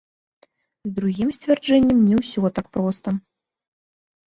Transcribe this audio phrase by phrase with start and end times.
[0.89, 3.09] З другім сцвярджэннем не ўсё так проста.